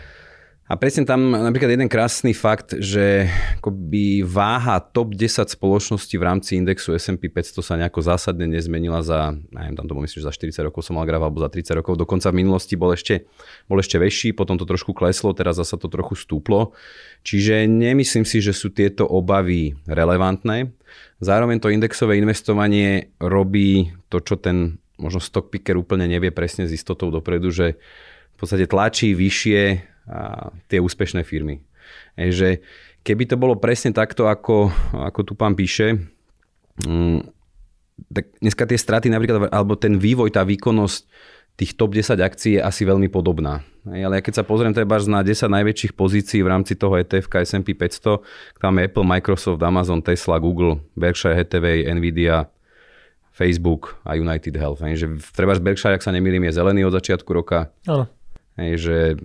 A 0.66 0.82
presne 0.82 1.06
tam 1.06 1.30
napríklad 1.30 1.78
jeden 1.78 1.86
krásny 1.86 2.34
fakt, 2.34 2.74
že 2.82 3.30
akoby 3.62 4.26
váha 4.26 4.82
top 4.82 5.14
10 5.14 5.46
spoločností 5.46 6.18
v 6.18 6.26
rámci 6.26 6.58
indexu 6.58 6.98
S&P 6.98 7.30
500 7.30 7.62
sa 7.62 7.78
nejako 7.78 8.02
zásadne 8.02 8.50
nezmenila 8.50 9.06
za, 9.06 9.38
neviem, 9.54 9.78
tam 9.78 9.86
to 9.86 9.94
myslím, 10.02 10.26
že 10.26 10.26
za 10.26 10.34
40 10.34 10.66
rokov 10.66 10.82
som 10.82 10.98
mal 10.98 11.06
graf, 11.06 11.22
alebo 11.22 11.38
za 11.38 11.54
30 11.54 11.70
rokov. 11.78 12.02
Dokonca 12.02 12.34
v 12.34 12.42
minulosti 12.42 12.74
bol 12.74 12.98
ešte, 12.98 13.30
bol 13.70 13.78
ešte 13.78 14.02
väčší, 14.02 14.34
potom 14.34 14.58
to 14.58 14.66
trošku 14.66 14.98
kleslo, 14.98 15.38
teraz 15.38 15.62
zasa 15.62 15.78
to 15.78 15.86
trochu 15.86 16.18
stúplo. 16.18 16.74
Čiže 17.22 17.70
nemyslím 17.70 18.26
si, 18.26 18.42
že 18.42 18.50
sú 18.50 18.74
tieto 18.74 19.06
obavy 19.06 19.78
relevantné. 19.86 20.74
Zároveň 21.22 21.62
to 21.62 21.70
indexové 21.70 22.18
investovanie 22.18 23.14
robí 23.22 23.94
to, 24.10 24.18
čo 24.18 24.34
ten 24.42 24.82
možno 24.98 25.22
stock 25.22 25.54
picker 25.54 25.78
úplne 25.78 26.10
nevie 26.10 26.34
presne 26.34 26.66
s 26.66 26.74
istotou 26.74 27.14
dopredu, 27.14 27.54
že 27.54 27.78
v 28.34 28.38
podstate 28.42 28.66
tlačí 28.66 29.14
vyššie 29.14 29.94
a 30.06 30.50
tie 30.70 30.80
úspešné 30.82 31.26
firmy. 31.26 31.62
E, 32.18 32.30
že 32.30 32.62
keby 33.06 33.30
to 33.30 33.36
bolo 33.38 33.58
presne 33.58 33.94
takto, 33.94 34.26
ako, 34.26 34.74
ako 34.94 35.20
tu 35.22 35.34
pán 35.38 35.54
píše, 35.54 35.98
mm, 36.86 37.20
tak 38.12 38.26
dneska 38.44 38.64
tie 38.68 38.80
straty 38.80 39.08
napríklad, 39.08 39.50
alebo 39.50 39.80
ten 39.80 39.96
vývoj, 39.96 40.34
tá 40.34 40.44
výkonnosť 40.44 41.08
tých 41.56 41.80
top 41.80 41.96
10 41.96 42.20
akcií 42.20 42.60
je 42.60 42.62
asi 42.62 42.84
veľmi 42.84 43.08
podobná. 43.08 43.64
Ale 43.88 44.20
keď 44.20 44.42
sa 44.42 44.44
pozriem 44.44 44.76
treba 44.76 45.00
na 45.08 45.24
10 45.24 45.48
najväčších 45.48 45.96
pozícií 45.96 46.44
v 46.44 46.52
rámci 46.52 46.76
toho 46.76 47.00
ETF 47.00 47.32
S&P 47.32 47.72
500, 47.72 48.60
tam 48.60 48.76
je 48.76 48.92
Apple, 48.92 49.08
Microsoft, 49.08 49.64
Amazon, 49.64 50.04
Tesla, 50.04 50.36
Google, 50.36 50.84
Berkshire 51.00 51.32
Hathaway, 51.32 51.88
Nvidia, 51.88 52.52
Facebook 53.32 53.96
a 54.04 54.20
United 54.20 54.56
Health. 54.60 54.84
Že 54.84 55.24
treba 55.32 55.56
z 55.56 55.64
Berkshire, 55.64 55.96
ak 55.96 56.04
sa 56.04 56.12
nemýlim, 56.12 56.44
je 56.44 56.60
zelený 56.60 56.84
od 56.84 56.96
začiatku 56.96 57.32
roka. 57.32 57.72
Áno. 57.88 58.12
Že 58.60 59.20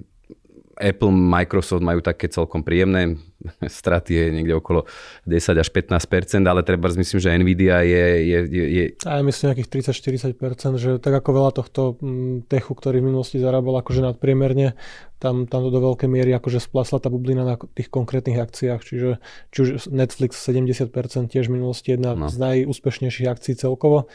Apple, 0.80 1.12
Microsoft 1.12 1.84
majú 1.84 2.00
také 2.00 2.32
celkom 2.32 2.64
príjemné 2.64 3.20
straty 3.80 4.16
je 4.16 4.24
niekde 4.32 4.56
okolo 4.56 4.88
10 5.28 5.60
až 5.60 5.68
15% 5.68 6.40
ale 6.48 6.64
treba 6.64 6.88
myslím, 6.88 7.18
že 7.20 7.36
Nvidia 7.36 7.84
je... 7.84 8.06
je, 8.24 8.38
je, 8.48 8.64
je... 8.64 8.84
A 9.04 9.20
ja 9.20 9.22
myslím 9.22 9.52
nejakých 9.52 9.92
30-40% 9.92 10.80
že 10.80 10.90
tak 10.98 11.14
ako 11.20 11.30
veľa 11.36 11.50
tohto 11.52 11.80
mm, 12.00 12.48
techu, 12.48 12.72
ktorý 12.72 13.04
v 13.04 13.12
minulosti 13.12 13.36
zarábal 13.36 13.84
akože 13.84 14.00
nadpriemerne, 14.00 14.74
tam, 15.20 15.44
tam 15.44 15.60
to 15.68 15.70
do 15.70 15.80
veľkej 15.84 16.08
miery 16.08 16.32
akože 16.32 16.64
splasla 16.64 17.04
tá 17.04 17.12
bublina 17.12 17.44
na 17.44 17.60
tých 17.76 17.92
konkrétnych 17.92 18.40
akciách, 18.40 18.80
čiže 18.80 19.20
či 19.52 19.58
už 19.60 19.92
Netflix 19.92 20.40
70% 20.48 20.88
tiež 21.28 21.52
v 21.52 21.60
minulosti 21.60 21.92
jedna 21.92 22.16
no. 22.16 22.32
z 22.32 22.40
najúspešnejších 22.40 23.28
akcií 23.28 23.54
celkovo, 23.60 24.08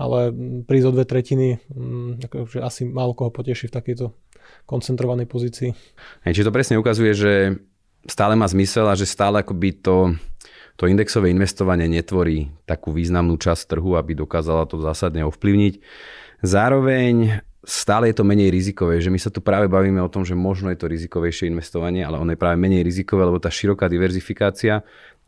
ale 0.00 0.32
prísť 0.64 0.86
o 0.88 0.92
dve 0.96 1.04
tretiny, 1.04 1.60
mm, 1.68 2.24
akože 2.24 2.64
asi 2.64 2.88
málo 2.88 3.12
koho 3.12 3.28
poteší 3.28 3.68
v 3.68 3.76
takejto 3.76 4.06
koncentrovanej 4.64 5.28
pozícii. 5.28 5.76
Hej, 6.24 6.32
čiže 6.40 6.48
to 6.48 6.56
presne 6.56 6.80
ukazuje, 6.80 7.12
že 7.12 7.32
stále 8.08 8.32
má 8.32 8.48
zmysel 8.48 8.88
a 8.88 8.96
že 8.96 9.04
stále 9.04 9.44
akoby 9.44 9.76
to, 9.84 10.16
to 10.80 10.88
indexové 10.88 11.28
investovanie 11.28 11.84
netvorí 11.84 12.48
takú 12.64 12.96
významnú 12.96 13.36
časť 13.36 13.76
trhu, 13.76 14.00
aby 14.00 14.16
dokázala 14.16 14.64
to 14.64 14.80
zásadne 14.80 15.20
ovplyvniť. 15.28 15.84
Zároveň 16.40 17.44
stále 17.60 18.08
je 18.08 18.16
to 18.16 18.24
menej 18.24 18.48
rizikové, 18.48 19.04
že 19.04 19.12
my 19.12 19.20
sa 19.20 19.28
tu 19.28 19.44
práve 19.44 19.68
bavíme 19.68 20.00
o 20.00 20.08
tom, 20.08 20.24
že 20.24 20.32
možno 20.32 20.72
je 20.72 20.80
to 20.80 20.88
rizikovejšie 20.88 21.52
investovanie, 21.52 22.00
ale 22.00 22.16
ono 22.16 22.32
je 22.32 22.40
práve 22.40 22.56
menej 22.56 22.80
rizikové, 22.80 23.28
lebo 23.28 23.36
tá 23.36 23.52
široká 23.52 23.84
diverzifikácia, 23.92 24.80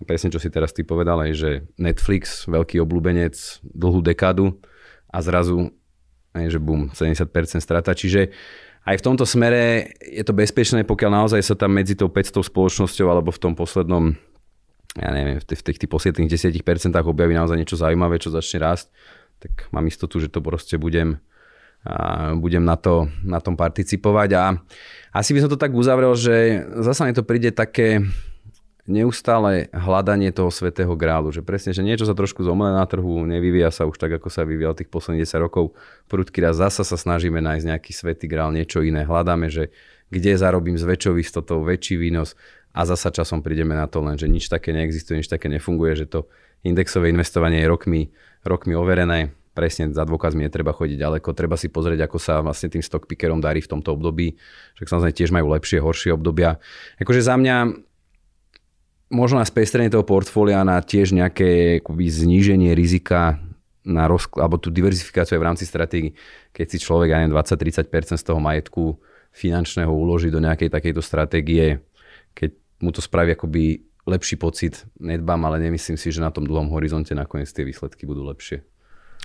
presne 0.05 0.31
čo 0.31 0.43
si 0.43 0.53
teraz 0.53 0.75
ty 0.75 0.83
povedal, 0.87 1.23
je, 1.31 1.35
že 1.35 1.51
Netflix, 1.79 2.47
veľký 2.47 2.79
obľúbenec, 2.83 3.35
dlhú 3.63 4.01
dekádu 4.05 4.59
a 5.09 5.19
zrazu 5.23 5.73
je, 6.37 6.49
že 6.49 6.61
bum, 6.61 6.89
70% 6.93 7.29
strata. 7.61 7.93
Čiže 7.93 8.33
aj 8.83 8.99
v 8.99 9.05
tomto 9.05 9.29
smere 9.29 9.95
je 10.01 10.25
to 10.27 10.35
bezpečné, 10.35 10.83
pokiaľ 10.83 11.11
naozaj 11.25 11.41
sa 11.45 11.55
tam 11.55 11.77
medzi 11.77 11.95
tou 11.95 12.11
500 12.11 12.43
spoločnosťou 12.43 13.07
alebo 13.07 13.31
v 13.31 13.41
tom 13.41 13.53
poslednom 13.55 14.17
ja 14.93 15.09
neviem, 15.09 15.41
v 15.41 15.47
tých, 15.49 15.65
tých 15.65 15.89
posledných 15.89 16.29
10% 16.29 16.93
objaví 16.93 17.33
naozaj 17.33 17.57
niečo 17.57 17.81
zaujímavé, 17.81 18.21
čo 18.21 18.29
začne 18.29 18.61
rásť, 18.61 18.93
tak 19.41 19.73
mám 19.73 19.89
istotu, 19.89 20.21
že 20.21 20.29
to 20.29 20.45
proste 20.45 20.77
budem, 20.77 21.17
a 21.83 22.31
budem 22.37 22.63
na, 22.63 22.77
to, 22.77 23.09
na 23.25 23.41
tom 23.41 23.57
participovať. 23.57 24.31
A 24.37 24.45
asi 25.11 25.35
by 25.35 25.43
som 25.43 25.51
to 25.51 25.59
tak 25.59 25.73
uzavrel, 25.75 26.15
že 26.15 26.63
zase 26.85 27.09
mi 27.09 27.17
to 27.17 27.27
príde 27.27 27.51
také, 27.57 28.05
neustále 28.83 29.71
hľadanie 29.71 30.35
toho 30.35 30.51
svetého 30.51 30.91
grálu, 30.99 31.31
že 31.31 31.39
presne, 31.39 31.71
že 31.71 31.87
niečo 31.87 32.03
sa 32.03 32.19
trošku 32.19 32.43
zomle 32.43 32.75
na 32.75 32.83
trhu, 32.83 33.23
nevyvíja 33.23 33.71
sa 33.71 33.87
už 33.87 33.95
tak, 33.95 34.19
ako 34.19 34.27
sa 34.27 34.43
vyvíjal 34.43 34.75
tých 34.75 34.91
posledných 34.91 35.23
10 35.23 35.39
rokov. 35.39 35.79
Prudký 36.11 36.43
raz 36.43 36.59
zasa 36.59 36.83
sa 36.83 36.99
snažíme 36.99 37.39
nájsť 37.39 37.65
nejaký 37.71 37.93
svetý 37.95 38.27
grál, 38.27 38.51
niečo 38.51 38.83
iné. 38.83 39.07
Hľadáme, 39.07 39.47
že 39.47 39.71
kde 40.11 40.35
zarobím 40.35 40.75
s 40.75 40.83
väčšou 40.83 41.15
istotou 41.23 41.63
väčší 41.63 41.95
výnos 41.95 42.35
a 42.75 42.83
zasa 42.83 43.15
časom 43.15 43.39
prídeme 43.41 43.79
na 43.79 43.87
to 43.87 44.03
len, 44.03 44.19
že 44.19 44.27
nič 44.27 44.51
také 44.51 44.75
neexistuje, 44.75 45.23
nič 45.23 45.31
také 45.31 45.47
nefunguje, 45.47 46.03
že 46.03 46.07
to 46.11 46.27
indexové 46.67 47.15
investovanie 47.15 47.63
je 47.63 47.71
rokmi, 47.71 48.03
rokmi 48.43 48.75
overené. 48.75 49.31
Presne 49.53 49.93
za 49.93 50.09
dôkazmi 50.09 50.49
netreba 50.49 50.73
chodiť 50.73 50.97
ďaleko, 50.97 51.37
treba 51.37 51.61
si 51.61 51.69
pozrieť, 51.69 52.09
ako 52.09 52.17
sa 52.17 52.41
vlastne 52.41 52.73
tým 52.73 52.81
stock 52.81 53.05
pickerom 53.05 53.37
darí 53.37 53.61
v 53.61 53.69
tomto 53.69 53.93
období. 53.93 54.41
Však 54.81 54.89
samozrejme 54.89 55.13
tiež 55.13 55.31
majú 55.31 55.53
lepšie, 55.53 55.85
horšie 55.85 56.17
obdobia. 56.17 56.57
Akože 56.97 57.21
za 57.21 57.37
mňa 57.37 57.57
možno 59.13 59.39
na 59.39 59.47
spestrenie 59.47 59.93
toho 59.93 60.03
portfólia 60.03 60.65
na 60.65 60.81
tiež 60.81 61.13
nejaké 61.13 61.85
akoby, 61.85 62.09
zníženie 62.09 62.73
rizika 62.73 63.37
na 63.85 64.09
rozkl- 64.09 64.41
alebo 64.41 64.57
tú 64.57 64.73
diverzifikáciu 64.73 65.37
aj 65.37 65.41
v 65.43 65.49
rámci 65.53 65.65
stratégie, 65.69 66.17
keď 66.57 66.67
si 66.73 66.79
človek 66.81 67.13
aj 67.13 67.29
20-30% 67.29 68.17
z 68.17 68.25
toho 68.25 68.41
majetku 68.41 68.97
finančného 69.37 69.93
uloží 69.93 70.33
do 70.33 70.41
nejakej 70.41 70.73
takejto 70.73 71.05
stratégie, 71.05 71.85
keď 72.33 72.57
mu 72.81 72.91
to 72.91 73.05
spraví 73.05 73.37
akoby 73.37 73.85
lepší 74.09 74.41
pocit, 74.41 74.83
nedbám, 74.99 75.39
ale 75.47 75.63
nemyslím 75.63 75.95
si, 75.95 76.11
že 76.11 76.25
na 76.25 76.33
tom 76.33 76.49
dlhom 76.49 76.73
horizonte 76.75 77.15
nakoniec 77.15 77.53
tie 77.53 77.63
výsledky 77.63 78.09
budú 78.09 78.27
lepšie. 78.27 78.65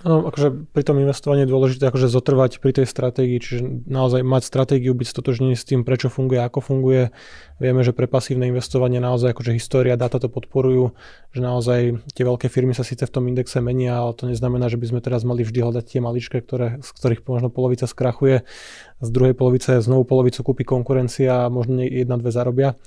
No, 0.06 0.30
akože 0.30 0.70
pri 0.70 0.82
tom 0.86 1.02
investovaní 1.02 1.42
je 1.42 1.50
dôležité 1.50 1.90
akože 1.90 2.06
zotrvať 2.06 2.62
pri 2.62 2.70
tej 2.70 2.86
stratégii, 2.86 3.42
čiže 3.42 3.62
naozaj 3.90 4.22
mať 4.22 4.46
stratégiu, 4.46 4.94
byť 4.94 5.10
stotožnený 5.10 5.58
s 5.58 5.66
tým, 5.66 5.82
prečo 5.82 6.06
funguje, 6.06 6.38
ako 6.38 6.62
funguje. 6.62 7.10
Vieme, 7.58 7.82
že 7.82 7.90
pre 7.90 8.06
pasívne 8.06 8.46
investovanie 8.46 9.02
naozaj 9.02 9.34
akože 9.34 9.58
história, 9.58 9.98
dáta 9.98 10.22
to 10.22 10.30
podporujú, 10.30 10.94
že 11.34 11.42
naozaj 11.42 11.98
tie 12.14 12.22
veľké 12.22 12.46
firmy 12.46 12.78
sa 12.78 12.86
síce 12.86 13.10
v 13.10 13.14
tom 13.18 13.26
indexe 13.26 13.58
menia, 13.58 13.98
ale 13.98 14.14
to 14.14 14.30
neznamená, 14.30 14.70
že 14.70 14.78
by 14.78 14.86
sme 14.86 15.00
teraz 15.02 15.26
mali 15.26 15.42
vždy 15.42 15.66
hľadať 15.66 15.84
tie 15.90 15.98
maličké, 15.98 16.46
ktoré, 16.46 16.78
z 16.78 16.90
ktorých 16.94 17.26
možno 17.26 17.50
polovica 17.50 17.90
skrachuje, 17.90 18.46
z 19.02 19.08
druhej 19.10 19.34
polovice 19.34 19.82
znovu 19.82 20.06
polovicu 20.06 20.46
kúpi 20.46 20.62
konkurencia 20.62 21.50
a 21.50 21.50
možno 21.50 21.82
jedna, 21.82 22.14
dve 22.14 22.30
zarobia 22.30 22.78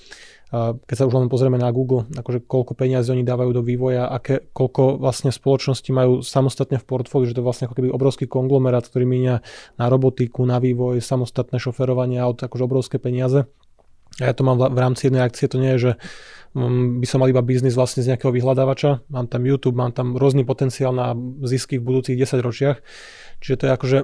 keď 0.52 0.96
sa 1.00 1.08
už 1.08 1.16
len 1.16 1.32
pozrieme 1.32 1.56
na 1.56 1.72
Google, 1.72 2.04
akože 2.12 2.44
koľko 2.44 2.76
peniazy 2.76 3.16
oni 3.16 3.24
dávajú 3.24 3.56
do 3.56 3.64
vývoja, 3.64 4.12
aké, 4.12 4.52
koľko 4.52 5.00
vlastne 5.00 5.32
spoločnosti 5.32 5.88
majú 5.96 6.20
samostatne 6.20 6.76
v 6.76 6.84
portfóliu, 6.84 7.32
že 7.32 7.40
to 7.40 7.40
je 7.40 7.48
vlastne 7.48 7.66
ako 7.72 7.80
keby 7.80 7.88
obrovský 7.88 8.28
konglomerát, 8.28 8.84
ktorý 8.84 9.08
míňa 9.08 9.36
na 9.80 9.86
robotiku, 9.88 10.44
na 10.44 10.60
vývoj, 10.60 11.00
samostatné 11.00 11.56
šoferovanie 11.56 12.20
aut, 12.20 12.44
akože 12.44 12.68
obrovské 12.68 13.00
peniaze. 13.00 13.48
A 14.20 14.28
ja 14.28 14.34
to 14.36 14.44
mám 14.44 14.60
v 14.60 14.76
rámci 14.76 15.08
jednej 15.08 15.24
akcie, 15.24 15.48
to 15.48 15.56
nie 15.56 15.72
je, 15.80 15.80
že 15.80 15.92
mm, 16.52 17.00
by 17.00 17.08
som 17.08 17.24
mal 17.24 17.32
iba 17.32 17.40
biznis 17.40 17.80
vlastne 17.80 18.04
z 18.04 18.12
nejakého 18.12 18.36
vyhľadávača, 18.36 19.08
mám 19.08 19.32
tam 19.32 19.48
YouTube, 19.48 19.80
mám 19.80 19.96
tam 19.96 20.20
rôzny 20.20 20.44
potenciál 20.44 20.92
na 20.92 21.16
zisky 21.48 21.80
v 21.80 21.88
budúcich 21.88 22.20
10 22.20 22.44
ročiach, 22.44 22.84
čiže 23.40 23.56
to 23.56 23.64
je 23.64 23.72
akože 23.72 23.98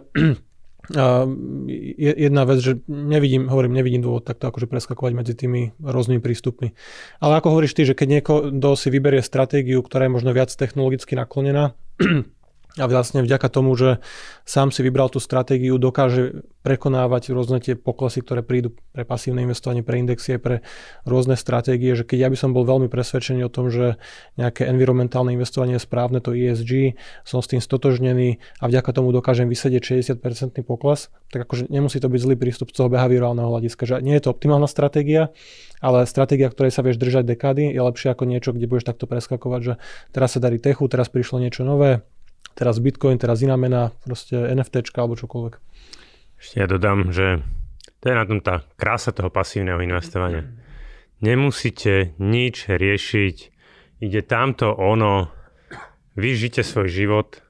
jedna 1.97 2.43
vec, 2.47 2.59
že 2.63 2.79
nevidím, 2.87 3.51
hovorím, 3.51 3.75
nevidím 3.75 4.01
dôvod 4.05 4.23
takto 4.23 4.47
akože 4.47 4.71
preskakovať 4.71 5.13
medzi 5.13 5.33
tými 5.35 5.75
rôznymi 5.83 6.23
prístupmi. 6.23 6.71
Ale 7.19 7.43
ako 7.43 7.57
hovoríš 7.57 7.75
ty, 7.75 7.83
že 7.83 7.97
keď 7.97 8.07
niekto 8.07 8.71
si 8.79 8.87
vyberie 8.87 9.19
stratégiu, 9.19 9.83
ktorá 9.83 10.07
je 10.07 10.15
možno 10.15 10.31
viac 10.31 10.53
technologicky 10.53 11.19
naklonená, 11.19 11.75
a 12.77 12.85
vlastne 12.85 13.25
vďaka 13.25 13.49
tomu, 13.49 13.73
že 13.73 13.97
sám 14.45 14.69
si 14.69 14.85
vybral 14.85 15.09
tú 15.09 15.17
stratégiu, 15.17 15.81
dokáže 15.81 16.45
prekonávať 16.61 17.31
rôzne 17.33 17.57
tie 17.57 17.73
poklesy, 17.73 18.21
ktoré 18.21 18.43
prídu 18.43 18.75
pre 18.91 19.07
pasívne 19.07 19.41
investovanie, 19.47 19.81
pre 19.81 19.97
indexie, 19.97 20.37
pre 20.37 20.61
rôzne 21.07 21.39
stratégie, 21.39 21.95
že 21.97 22.03
keď 22.03 22.27
ja 22.27 22.29
by 22.29 22.37
som 22.37 22.51
bol 22.51 22.67
veľmi 22.67 22.91
presvedčený 22.91 23.47
o 23.47 23.53
tom, 23.53 23.71
že 23.71 23.95
nejaké 24.35 24.67
environmentálne 24.67 25.33
investovanie 25.33 25.79
je 25.79 25.87
správne, 25.87 26.19
to 26.21 26.35
ESG, 26.35 26.99
som 27.23 27.39
s 27.39 27.47
tým 27.49 27.63
stotožnený 27.63 28.43
a 28.61 28.67
vďaka 28.67 28.93
tomu 28.93 29.09
dokážem 29.15 29.47
vysedieť 29.47 30.19
60% 30.19 30.59
pokles, 30.67 31.07
tak 31.31 31.47
akože 31.47 31.71
nemusí 31.71 31.97
to 32.03 32.11
byť 32.11 32.19
zlý 32.19 32.35
prístup 32.35 32.69
z 32.69 32.83
toho 32.83 32.91
behaviorálneho 32.91 33.47
hľadiska, 33.47 33.87
že 33.87 34.03
nie 34.03 34.19
je 34.19 34.27
to 34.27 34.35
optimálna 34.35 34.67
stratégia, 34.67 35.31
ale 35.79 36.03
stratégia, 36.03 36.51
ktorej 36.51 36.75
sa 36.75 36.83
vieš 36.83 36.99
držať 36.99 37.25
dekády, 37.31 37.71
je 37.71 37.81
lepšie 37.81 38.11
ako 38.11 38.27
niečo, 38.27 38.51
kde 38.51 38.67
budeš 38.67 38.91
takto 38.91 39.07
preskakovať, 39.07 39.61
že 39.63 39.73
teraz 40.11 40.35
sa 40.35 40.43
darí 40.43 40.59
techu, 40.59 40.83
teraz 40.91 41.07
prišlo 41.07 41.39
niečo 41.39 41.63
nové, 41.63 42.03
teraz 42.57 42.81
Bitcoin, 42.81 43.21
teraz 43.21 43.45
iná 43.45 43.53
mena, 43.53 43.93
proste 44.01 44.33
NFT 44.33 44.93
alebo 44.97 45.13
čokoľvek. 45.13 45.53
Ešte 46.37 46.55
ja 46.61 46.67
dodám, 46.69 47.13
že 47.13 47.41
to 48.01 48.09
je 48.09 48.15
na 48.17 48.25
tom 48.29 48.39
tá 48.41 48.61
krása 48.77 49.13
toho 49.13 49.33
pasívneho 49.33 49.81
investovania. 49.81 50.45
Nemusíte 51.17 52.13
nič 52.21 52.69
riešiť, 52.69 53.35
ide 54.05 54.21
tamto 54.21 54.69
ono, 54.69 55.33
vy 56.13 56.29
žite 56.37 56.61
svoj 56.61 56.89
život 56.89 57.41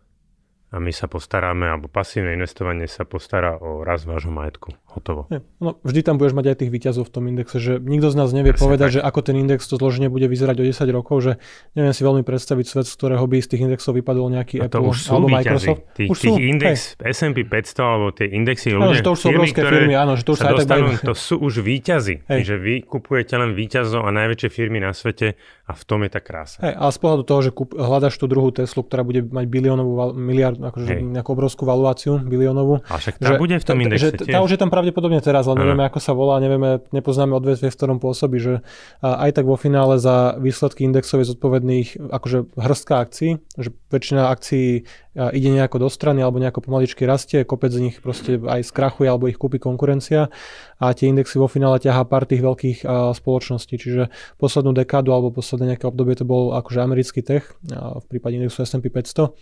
a 0.71 0.79
my 0.79 0.91
sa 0.95 1.11
postaráme, 1.11 1.67
alebo 1.67 1.91
pasívne 1.91 2.35
investovanie 2.35 2.87
sa 2.87 3.03
postará 3.03 3.59
o 3.59 3.83
raz 3.83 4.07
vášho 4.07 4.31
majetku. 4.31 4.71
Hotovo. 4.97 5.29
Je, 5.29 5.45
no, 5.61 5.77
vždy 5.85 6.01
tam 6.01 6.17
budeš 6.17 6.33
mať 6.33 6.45
aj 6.49 6.57
tých 6.65 6.71
výťazov 6.73 7.05
v 7.05 7.11
tom 7.13 7.23
indexe, 7.29 7.61
že 7.61 7.77
nikto 7.77 8.09
z 8.09 8.15
nás 8.17 8.33
nevie 8.33 8.57
Presne 8.57 8.65
povedať, 8.65 8.87
tak. 8.89 8.95
že 8.97 9.01
ako 9.05 9.19
ten 9.21 9.35
index 9.37 9.69
to 9.69 9.77
zloženie 9.77 10.09
bude 10.09 10.25
vyzerať 10.25 10.57
o 10.57 10.63
10 10.65 10.89
rokov, 10.89 11.17
že 11.21 11.31
neviem 11.77 11.93
si 11.93 12.01
veľmi 12.01 12.25
predstaviť 12.25 12.65
svet, 12.65 12.89
z 12.89 12.93
ktorého 12.97 13.21
by 13.29 13.37
z 13.37 13.47
tých 13.53 13.61
indexov 13.69 13.93
vypadol 13.93 14.33
nejaký 14.33 14.57
a 14.57 14.65
Apple 14.65 14.89
už 14.89 14.97
sú 14.97 15.13
alebo 15.13 15.29
Microsoft. 15.29 15.85
Tých, 15.93 16.09
už 16.09 16.17
tých 16.17 16.33
sú, 16.33 16.41
index 16.41 16.75
hej. 16.97 17.13
S&P 17.13 17.37
500 17.45 17.77
alebo 17.85 18.07
tie 18.09 18.27
indexy 18.33 18.67
ľudia, 18.73 18.89
áno, 18.89 18.97
že 18.97 19.05
to 19.05 19.11
už 19.13 19.19
sú 19.21 19.27
firmy, 19.29 19.37
obrovské 19.37 19.61
firmy, 19.61 19.93
áno, 19.93 20.13
že 20.17 20.23
to 20.25 20.31
už 20.33 20.39
sa, 20.41 20.45
sa 20.49 20.53
dostanú, 20.57 20.87
to 20.97 21.13
sú 21.13 21.35
už 21.37 21.53
výťazy. 21.61 22.15
Hej. 22.25 22.41
Že 22.47 22.55
vy 22.57 22.73
kupujete 22.81 23.33
len 23.37 23.51
výťazov 23.53 24.01
a 24.01 24.09
najväčšie 24.09 24.49
firmy 24.49 24.81
na 24.81 24.97
svete 24.97 25.37
a 25.67 25.71
v 25.75 25.83
tom 25.83 26.01
je 26.07 26.09
tá 26.09 26.23
krása. 26.23 26.57
Hej, 26.63 26.73
a 26.73 26.89
z 26.89 26.97
pohľadu 27.03 27.23
toho, 27.27 27.39
že 27.43 27.51
kúp, 27.53 27.75
hľadaš 27.75 28.15
tú 28.15 28.25
druhú 28.25 28.49
Teslu, 28.55 28.81
ktorá 28.87 29.03
bude 29.03 29.21
mať 29.21 29.45
biliónovú, 29.51 30.15
miliard, 30.15 30.55
akože 30.57 31.03
nejakú 31.03 31.29
obrovskú 31.35 31.67
valuáciu 31.67 32.23
biliónovú. 32.23 32.79
A 32.87 32.95
však 32.97 33.19
tá 33.19 33.35
že, 33.35 33.37
bude 33.37 33.59
v 33.59 33.65
tom 33.67 33.77
indexe 33.83 34.15
že, 34.15 34.31
Tá 34.31 34.39
už 34.39 34.55
je 34.55 34.59
tam 34.59 34.71
pravdepodobne 34.71 34.86
Pravdepodobne 34.87 35.19
teraz, 35.19 35.43
ale 35.51 35.67
nevieme, 35.67 35.83
ako 35.83 35.99
sa 35.99 36.15
volá, 36.15 36.39
nevieme, 36.39 36.79
nepoznáme 36.95 37.35
odvetvie, 37.35 37.67
v 37.67 37.75
ktorom 37.75 37.99
pôsobí, 37.99 38.39
že 38.39 38.63
aj 39.03 39.35
tak 39.35 39.43
vo 39.43 39.59
finále 39.59 39.99
za 39.99 40.39
výsledky 40.39 40.87
indexov 40.87 41.19
je 41.19 41.35
zodpovedných 41.35 42.07
akože 42.07 42.55
hrstka 42.55 42.95
akcií, 42.95 43.35
že 43.59 43.75
väčšina 43.91 44.31
akcií 44.31 44.87
ide 45.35 45.49
nejako 45.51 45.83
do 45.83 45.89
strany 45.91 46.23
alebo 46.23 46.39
nejako 46.39 46.63
pomaličky 46.63 47.03
rastie, 47.03 47.43
kopec 47.43 47.75
z 47.75 47.91
nich 47.91 47.99
proste 47.99 48.39
aj 48.39 48.63
skrachuje 48.63 49.11
alebo 49.11 49.27
ich 49.27 49.35
kúpi 49.35 49.59
konkurencia 49.59 50.31
a 50.79 50.95
tie 50.95 51.11
indexy 51.11 51.35
vo 51.35 51.51
finále 51.51 51.83
ťahá 51.83 52.07
pár 52.07 52.23
tých 52.23 52.39
veľkých 52.39 52.87
spoločností, 53.11 53.75
čiže 53.75 54.07
poslednú 54.39 54.71
dekádu 54.71 55.11
alebo 55.11 55.35
posledné 55.35 55.75
nejaké 55.75 55.83
obdobie 55.83 56.15
to 56.15 56.23
bol 56.23 56.55
akože 56.55 56.79
americký 56.79 57.27
tech, 57.27 57.59
v 57.67 58.05
prípade 58.07 58.39
indexu 58.39 58.63
S&P 58.63 58.87
500 58.87 59.35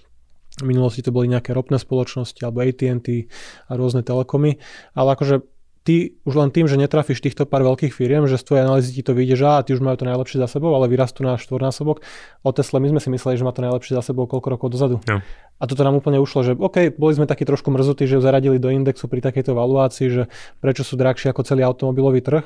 minulosti 0.63 1.03
to 1.03 1.11
boli 1.11 1.27
nejaké 1.27 1.51
ropné 1.51 1.75
spoločnosti 1.75 2.39
alebo 2.45 2.63
AT&T 2.63 3.27
a 3.67 3.71
rôzne 3.75 4.05
telekomy, 4.05 4.61
ale 4.95 5.09
akože 5.17 5.54
ty 5.85 6.17
už 6.25 6.33
len 6.33 6.49
tým, 6.49 6.65
že 6.65 6.81
netrafíš 6.81 7.21
týchto 7.21 7.45
pár 7.45 7.61
veľkých 7.61 7.93
firiem, 7.93 8.25
že 8.25 8.41
z 8.41 8.43
tvojej 8.43 8.63
analýzy 8.65 8.89
ti 8.99 9.05
to 9.05 9.13
vyjde, 9.13 9.35
že 9.37 9.45
á, 9.45 9.61
ty 9.61 9.77
už 9.77 9.85
majú 9.85 10.01
to 10.01 10.09
najlepšie 10.09 10.41
za 10.41 10.49
sebou, 10.49 10.73
ale 10.73 10.89
vyrastú 10.89 11.21
na 11.21 11.37
štvornásobok. 11.37 12.01
O 12.41 12.49
Tesla 12.49 12.81
my 12.81 12.97
sme 12.97 12.99
si 12.99 13.13
mysleli, 13.13 13.37
že 13.37 13.45
má 13.45 13.53
to 13.53 13.61
najlepšie 13.61 13.93
za 13.93 14.01
sebou 14.01 14.25
koľko 14.25 14.57
rokov 14.57 14.67
dozadu. 14.73 14.97
No. 15.05 15.21
A 15.55 15.63
toto 15.69 15.85
nám 15.87 15.95
úplne 15.95 16.19
ušlo, 16.19 16.43
že 16.43 16.51
OK, 16.57 16.97
boli 16.97 17.13
sme 17.15 17.29
takí 17.29 17.47
trošku 17.47 17.71
mrzutí, 17.71 18.09
že 18.09 18.19
ju 18.19 18.21
zaradili 18.25 18.59
do 18.59 18.73
indexu 18.73 19.07
pri 19.07 19.23
takejto 19.23 19.55
valuácii, 19.55 20.07
že 20.11 20.23
prečo 20.59 20.83
sú 20.83 20.99
drahšie 20.99 21.31
ako 21.31 21.47
celý 21.47 21.63
automobilový 21.63 22.19
trh. 22.19 22.43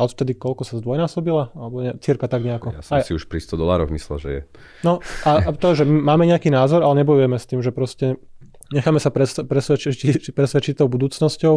A 0.00 0.08
odvtedy 0.08 0.32
koľko 0.32 0.64
sa 0.64 0.80
zdvojnásobila? 0.80 1.52
Alebo 1.52 1.84
ne, 1.84 1.92
cirka 2.00 2.24
tak 2.24 2.40
nejako. 2.48 2.80
Ja 2.80 2.82
som 2.84 2.96
Aj... 2.96 3.04
si 3.04 3.12
už 3.12 3.28
pri 3.28 3.44
100 3.44 3.60
dolárov 3.60 3.92
myslel, 3.92 4.16
že 4.20 4.28
je. 4.32 4.40
No 4.88 5.04
a, 5.28 5.30
a 5.44 5.50
to, 5.52 5.76
že 5.76 5.84
máme 5.84 6.24
nejaký 6.24 6.48
názor, 6.48 6.80
ale 6.80 7.04
nebojujeme 7.04 7.36
s 7.36 7.44
tým, 7.44 7.60
že 7.60 7.76
proste 7.76 8.16
necháme 8.72 8.98
sa 8.98 9.12
presvedčiť, 9.14 10.32
presvedčiť 10.38 10.74
tou 10.80 10.88
budúcnosťou 10.88 11.54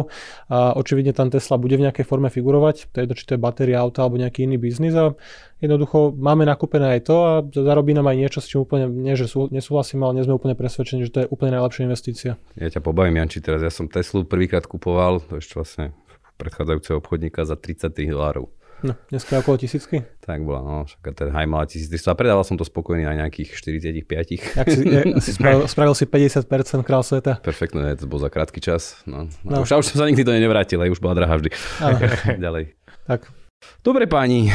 a 0.52 0.76
očividne 0.76 1.16
tam 1.16 1.32
Tesla 1.32 1.56
bude 1.56 1.80
v 1.80 1.88
nejakej 1.88 2.04
forme 2.04 2.28
figurovať, 2.28 2.92
to 2.92 3.02
je 3.02 3.06
či 3.16 3.24
to 3.24 3.32
je 3.34 3.40
batéria 3.40 3.80
auta 3.80 4.04
alebo 4.04 4.20
nejaký 4.20 4.44
iný 4.44 4.60
biznis 4.60 4.92
a 4.92 5.16
jednoducho 5.64 6.12
máme 6.12 6.44
nakúpené 6.44 7.00
aj 7.00 7.00
to 7.08 7.16
a 7.24 7.32
zarobí 7.48 7.96
nám 7.96 8.12
aj 8.12 8.16
niečo, 8.20 8.38
s 8.44 8.52
čím 8.52 8.68
úplne 8.68 8.86
nie, 8.92 9.16
že 9.16 9.26
sú, 9.26 9.48
nesúhlasím, 9.48 10.04
ale 10.04 10.20
nie 10.20 10.24
sme 10.28 10.36
úplne 10.36 10.52
presvedčení, 10.52 11.08
že 11.08 11.12
to 11.12 11.20
je 11.24 11.30
úplne 11.32 11.56
najlepšia 11.56 11.88
investícia. 11.88 12.30
Ja 12.60 12.68
ťa 12.68 12.84
pobavím, 12.84 13.24
Janči, 13.24 13.40
teraz 13.40 13.64
ja 13.64 13.72
som 13.72 13.88
Teslu 13.88 14.28
prvýkrát 14.28 14.68
kupoval, 14.68 15.24
to 15.24 15.40
ešte 15.40 15.56
vlastne 15.56 15.96
predchádzajúceho 16.36 17.00
obchodníka 17.00 17.48
za 17.48 17.56
33 17.56 18.12
dolárov. 18.12 18.52
No, 18.84 18.92
dneska 19.08 19.40
okolo 19.40 19.56
tisícky? 19.56 20.04
Tak 20.20 20.44
bola, 20.44 20.60
no, 20.60 20.74
však 20.84 21.00
ten 21.16 21.32
high 21.32 21.48
mala 21.48 21.64
1300 21.64 22.12
a 22.12 22.18
predával 22.18 22.44
som 22.44 22.60
to 22.60 22.64
spokojný 22.68 23.08
na 23.08 23.16
nejakých 23.16 23.56
45. 23.56 24.52
Jak 24.52 24.66
si, 24.68 24.80
je, 24.92 25.00
si 25.24 25.30
spravil, 25.32 25.64
spravil, 25.64 25.94
si 25.96 26.04
50% 26.04 26.84
král 26.84 27.00
sveta. 27.00 27.40
Perfektné, 27.40 27.96
to 27.96 28.04
bol 28.04 28.20
za 28.20 28.28
krátky 28.28 28.60
čas. 28.60 29.00
No. 29.08 29.32
No. 29.48 29.64
Už, 29.64 29.72
už 29.72 29.86
som 29.88 29.96
sa 29.96 30.04
nikdy 30.04 30.28
to 30.28 30.36
nevrátil, 30.36 30.76
aj 30.84 30.92
už 30.92 31.00
bola 31.00 31.16
drahá 31.16 31.40
vždy. 31.40 31.56
Ďalej. 32.44 32.76
Tak. 33.08 33.32
Dobre 33.80 34.04
páni, 34.04 34.52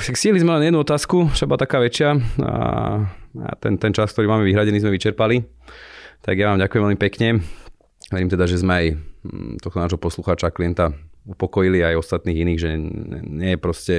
stihli 0.00 0.40
sme 0.40 0.56
len 0.56 0.72
jednu 0.72 0.80
otázku, 0.80 1.28
bola 1.44 1.60
taká 1.60 1.76
väčšia. 1.76 2.16
A, 2.40 2.54
a 3.36 3.50
ten, 3.60 3.76
ten 3.76 3.92
čas, 3.92 4.16
ktorý 4.16 4.32
máme 4.32 4.48
vyhradený, 4.48 4.80
sme 4.80 4.96
vyčerpali. 4.96 5.44
Tak 6.24 6.34
ja 6.40 6.48
vám 6.48 6.58
ďakujem 6.58 6.82
veľmi 6.88 6.98
pekne. 6.98 7.44
Verím 8.08 8.32
teda, 8.32 8.48
že 8.48 8.64
sme 8.64 8.72
aj 8.72 8.86
hm, 8.96 9.52
tohto 9.60 9.78
nášho 9.78 10.00
poslucháča, 10.00 10.48
klienta 10.48 10.96
upokojili 11.28 11.84
aj 11.84 12.00
ostatných 12.02 12.38
iných, 12.42 12.60
že 12.60 12.70
nie 13.22 13.54
je 13.54 13.58
proste 13.60 13.94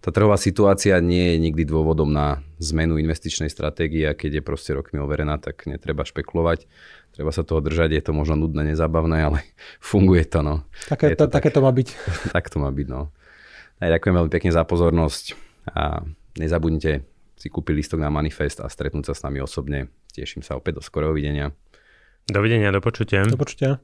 tá 0.00 0.12
trhová 0.12 0.36
situácia 0.36 0.98
nie 1.00 1.34
je 1.34 1.36
nikdy 1.40 1.64
dôvodom 1.64 2.12
na 2.12 2.44
zmenu 2.60 3.00
investičnej 3.00 3.48
stratégie 3.48 4.04
a 4.04 4.14
keď 4.14 4.40
je 4.40 4.42
proste 4.44 4.70
rokmi 4.76 5.00
overená, 5.00 5.40
tak 5.40 5.64
netreba 5.64 6.04
špekulovať. 6.04 6.68
Treba 7.16 7.32
sa 7.32 7.42
toho 7.42 7.64
držať, 7.64 7.96
je 7.96 8.02
to 8.04 8.12
možno 8.12 8.36
nudné, 8.44 8.76
nezabavné, 8.76 9.18
ale 9.24 9.38
funguje 9.82 10.28
to. 10.28 10.44
No. 10.44 10.54
Také, 10.86 11.16
to, 11.16 11.26
také 11.26 11.48
to 11.48 11.64
má 11.64 11.72
byť. 11.72 11.88
tak 12.36 12.52
to 12.52 12.60
má 12.60 12.68
byť, 12.68 12.86
no. 12.86 13.10
Aj 13.82 13.88
ďakujem 13.92 14.14
veľmi 14.14 14.32
pekne 14.32 14.50
za 14.52 14.64
pozornosť 14.64 15.36
a 15.72 16.06
nezabudnite 16.40 17.04
si 17.36 17.48
kúpiť 17.52 17.74
listok 17.76 18.00
na 18.00 18.08
manifest 18.08 18.64
a 18.64 18.70
stretnúť 18.70 19.12
sa 19.12 19.14
s 19.16 19.24
nami 19.24 19.44
osobne. 19.44 19.92
Teším 20.16 20.40
sa 20.40 20.56
opäť 20.56 20.80
do 20.80 20.82
skorého 20.86 21.12
videnia. 21.12 21.52
Dovidenia, 22.24 22.72
do 22.72 22.80
počutia. 22.80 23.26
Do 23.28 23.36
počutia. 23.36 23.82